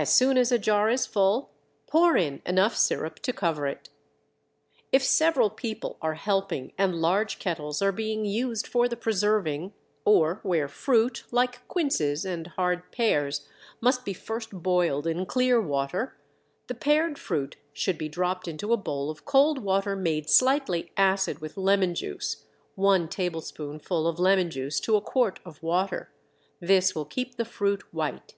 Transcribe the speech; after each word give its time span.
As 0.00 0.12
soon 0.14 0.38
as 0.38 0.52
a 0.52 0.60
jar 0.60 0.88
is 0.88 1.06
full, 1.06 1.50
pour 1.88 2.16
in 2.16 2.40
enough 2.46 2.76
sirup 2.76 3.16
to 3.18 3.32
cover 3.32 3.66
it. 3.66 3.88
If 4.92 5.02
several 5.02 5.50
people 5.50 5.96
are 6.00 6.14
helping 6.14 6.72
and 6.78 6.94
large 7.00 7.40
kettles 7.40 7.82
are 7.82 7.90
being 7.90 8.24
used 8.24 8.64
for 8.68 8.86
the 8.86 8.96
preserving, 8.96 9.72
or 10.04 10.38
where 10.44 10.68
fruit 10.68 11.24
(like 11.32 11.66
quinces 11.66 12.24
and 12.24 12.46
hard 12.46 12.92
pears) 12.92 13.48
must 13.80 14.04
be 14.04 14.12
first 14.12 14.62
boiled 14.62 15.04
in 15.04 15.26
clear 15.26 15.60
water, 15.60 16.16
the 16.68 16.76
pared 16.76 17.18
fruit 17.18 17.56
should 17.72 17.98
be 17.98 18.08
dropped 18.08 18.46
into 18.46 18.72
a 18.72 18.76
bowl 18.76 19.10
of 19.10 19.24
cold 19.24 19.64
water 19.64 19.96
made 19.96 20.30
slightly 20.30 20.92
acid 20.96 21.40
with 21.40 21.56
lemon 21.56 21.96
juice 21.96 22.44
(one 22.76 23.08
tablespoonful 23.08 24.06
of 24.06 24.20
lemon 24.20 24.48
juice 24.48 24.78
to 24.78 24.94
a 24.94 25.00
quart 25.00 25.40
of 25.44 25.60
water). 25.60 26.12
This 26.60 26.94
will 26.94 27.04
keep 27.04 27.34
the 27.34 27.44
fruit 27.44 27.92
white. 27.92 28.34